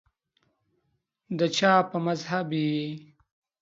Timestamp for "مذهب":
2.05-2.47